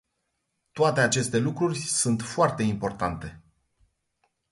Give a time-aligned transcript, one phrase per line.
[0.71, 3.41] Toate aceste lucruri sunt foarte importante.